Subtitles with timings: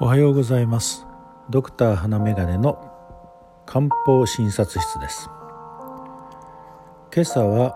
[0.00, 1.04] おはようございます。
[1.50, 2.78] ドクター花眼鏡の
[3.66, 5.28] 漢方診察室です。
[7.12, 7.74] 今朝は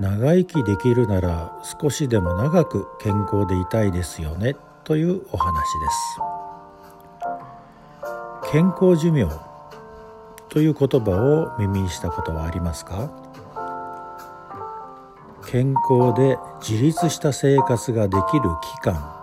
[0.00, 5.62] 長生きできるなら少しでも長く健康でいたいですよねというお話で
[8.42, 8.50] す。
[8.50, 9.28] 健康寿命
[10.48, 13.12] という言葉を耳にしたことはありますか？
[15.46, 16.36] 健康で
[16.68, 19.14] 自立した生活ができる期間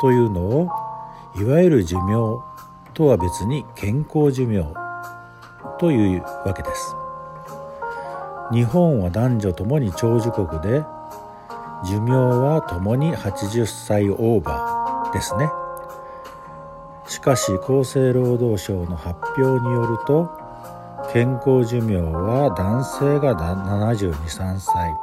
[0.00, 0.70] というのを
[1.38, 2.42] いわゆる寿命
[2.94, 4.64] とは別に健康寿命
[5.78, 6.96] というわけです。
[8.50, 10.82] 日本は男女ともに長寿国で
[11.84, 15.50] 寿命はともに80歳オーバーですね。
[17.06, 20.30] しかし厚生労働省の発表によると
[21.12, 24.96] 健康寿命は男性が723歳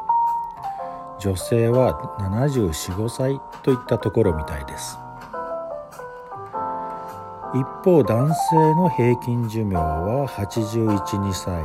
[1.19, 4.97] 女性は745歳といったところみたいです。
[7.53, 11.63] 一方男性の平均寿命は812歳。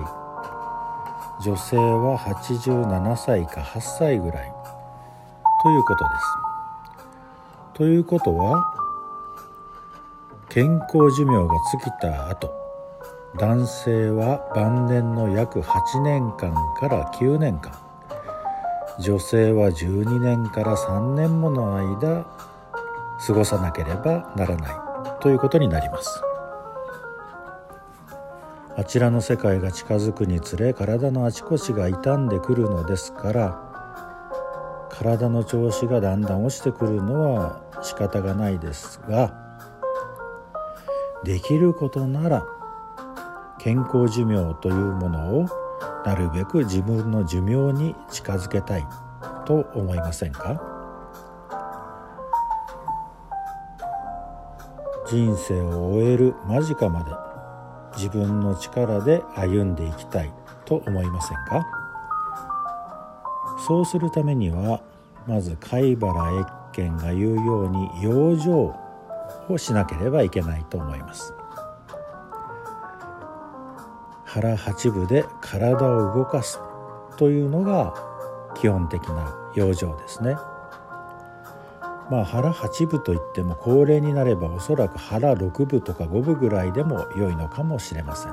[1.41, 4.53] 女性は87歳か8歳ぐらい。
[5.63, 6.39] ということです。
[7.75, 8.63] ということは
[10.49, 12.51] 健康寿命が尽きた後
[13.39, 17.73] 男性は晩年の約8年間から9年間。
[18.99, 22.27] 女性は12年から3年もの間
[23.27, 26.23] 過ごさなければならないということになります。
[28.77, 39.35] あちらの世界が近づくにつれ体のあちこちが傷んでくるのですから体の調子がだんだん落ちてくるのは仕方がないですが
[41.25, 42.47] できることなら
[43.59, 45.47] 健康寿命というものを
[46.07, 48.87] なるべく自分の寿命に近づけたい
[49.45, 50.78] と思いませんか？
[55.11, 57.11] 人生を終える間近まで
[57.97, 60.31] 自分の力で歩んでいきたい
[60.67, 61.67] と思いませんか？
[63.67, 64.83] そうするためには
[65.27, 68.75] まず貝原越見が言うように養生
[69.53, 71.33] をしなければいけないと思います
[74.25, 76.61] 腹八分で体を動かす
[77.17, 77.95] というのが
[78.55, 80.37] 基本的な養生ですね。
[82.11, 88.33] まあ腹8分といっても高齢になればおそらく腹6分とか5分ぐらいでも良いのかもしれません。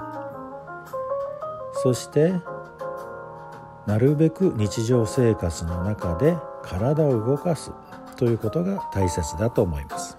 [1.74, 2.34] そして
[3.86, 7.72] なるべく日常生活の中で体を動かす
[8.16, 10.18] ということが大切だと思います。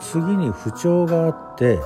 [0.00, 1.80] 次に不調があって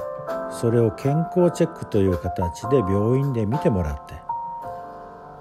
[0.50, 4.27] それを健康チェックという形で病院で見てもらって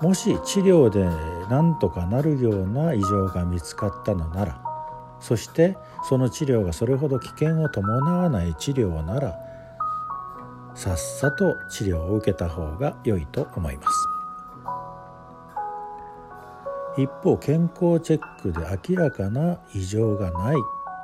[0.02, 1.09] もし治療で
[1.50, 4.62] 何とかなるような異常が見つかったのなら
[5.19, 5.78] そして
[6.08, 9.36] その治療がそれほど危険を伴わない治療なら
[10.75, 14.07] さっさと治療を受けた方が良いと思います。
[16.97, 18.59] 一方健康チェックで
[18.90, 20.56] 明らかな異常がない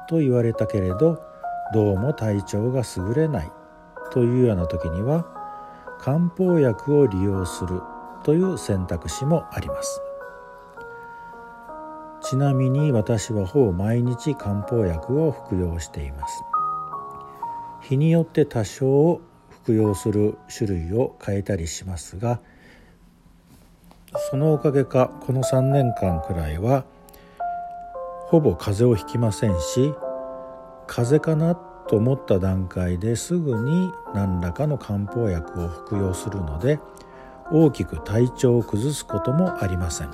[0.09, 1.22] と言われたけれど
[1.74, 3.52] どうも体調が優れない
[4.12, 5.26] というような時には
[6.00, 7.80] 漢方薬を利用する
[8.23, 10.01] という選択肢もあります。
[12.22, 16.44] ちなみに私はほぼ毎日漢方薬を服用しています。
[17.81, 19.19] 日によって多少
[19.63, 22.39] 服用する種類を変えたりしますが
[24.29, 26.85] そのおかげかこの3年間くらいは
[28.28, 29.94] ほぼ風邪をひきませんし
[30.88, 36.79] 風邪かなと思った段階ですぐに何らかの漢方薬を服用するので
[37.52, 40.12] 大きく体調を崩すこともありません。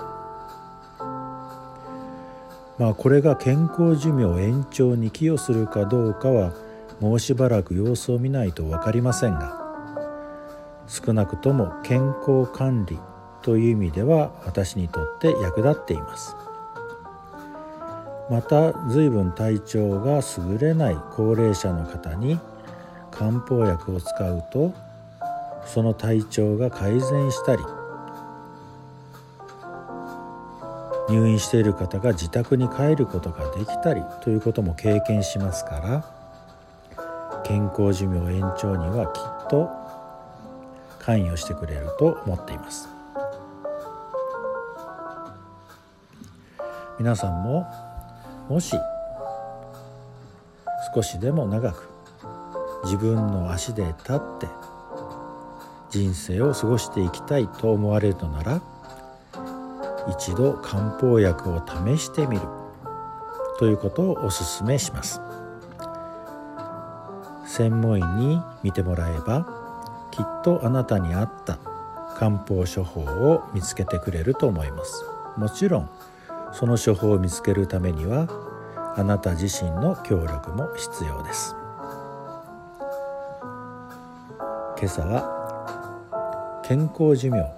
[2.77, 6.53] まあこれが健康寿命延長に寄与するかどうかは
[7.01, 9.57] もうしばらく様子を見ないと分かりませんが
[10.87, 12.97] 少なくとも健康管理
[13.41, 16.35] という意味では私にとって役立っています。
[18.29, 20.21] また随分体調が
[20.51, 22.39] 優れない高齢者の方に
[23.11, 24.71] 漢方薬を使うと
[25.65, 27.63] その体調が改善したり
[31.09, 36.19] 入院している方が自宅に帰ることができたりということも経験しますから
[37.43, 39.69] 健康寿命延長にはきっと
[40.99, 42.89] 関与してくれると思っています。
[46.99, 47.65] 皆さんも
[48.49, 48.75] もし
[50.93, 51.87] 少しでも長く
[52.83, 54.47] 自分の足で立って
[55.89, 58.61] 人生を過ごしていきたいと思われるのなら
[60.09, 62.41] 一度漢方薬を試してみる。
[63.59, 65.19] ということをお勧めします。
[67.45, 69.45] 専門医に見てもらえば
[70.11, 71.59] きっとあなたに合った
[72.15, 75.03] 漢方処方を見つけてくれると思います。
[75.35, 75.89] もちろん
[76.53, 78.29] その処方を見つけるためには
[78.95, 81.55] あなた自身の協力も必要です。
[84.77, 85.38] 今朝は
[86.69, 87.51] 健康寿命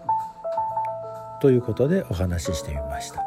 [1.42, 3.22] ということでお話ししてみました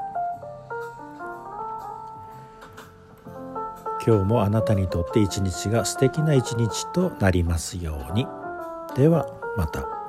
[4.07, 8.27] 今日もあなたにとって一日が素敵な一日となりますように
[8.97, 9.27] では
[9.59, 10.04] また。